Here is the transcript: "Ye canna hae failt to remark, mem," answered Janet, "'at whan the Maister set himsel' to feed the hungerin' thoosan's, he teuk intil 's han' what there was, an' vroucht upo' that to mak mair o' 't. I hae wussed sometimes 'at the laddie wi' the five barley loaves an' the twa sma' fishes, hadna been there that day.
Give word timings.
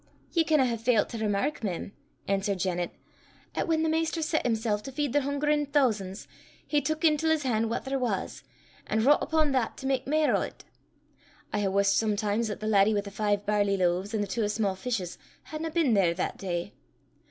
"Ye 0.31 0.43
canna 0.43 0.65
hae 0.65 0.77
failt 0.77 1.09
to 1.09 1.19
remark, 1.19 1.63
mem," 1.63 1.91
answered 2.27 2.57
Janet, 2.57 2.89
"'at 3.53 3.67
whan 3.67 3.83
the 3.83 3.87
Maister 3.89 4.23
set 4.23 4.43
himsel' 4.47 4.79
to 4.79 4.91
feed 4.91 5.13
the 5.13 5.21
hungerin' 5.21 5.67
thoosan's, 5.67 6.27
he 6.65 6.81
teuk 6.81 7.03
intil 7.03 7.29
's 7.29 7.43
han' 7.43 7.69
what 7.69 7.85
there 7.85 7.99
was, 7.99 8.43
an' 8.87 9.01
vroucht 9.01 9.21
upo' 9.21 9.51
that 9.51 9.77
to 9.77 9.85
mak 9.85 10.07
mair 10.07 10.35
o' 10.35 10.49
't. 10.49 10.65
I 11.53 11.59
hae 11.59 11.67
wussed 11.67 11.97
sometimes 11.97 12.49
'at 12.49 12.61
the 12.61 12.65
laddie 12.67 12.95
wi' 12.95 13.01
the 13.01 13.11
five 13.11 13.45
barley 13.45 13.77
loaves 13.77 14.15
an' 14.15 14.21
the 14.21 14.27
twa 14.27 14.49
sma' 14.49 14.73
fishes, 14.75 15.19
hadna 15.51 15.69
been 15.69 15.93
there 15.93 16.15
that 16.15 16.39
day. 16.39 16.73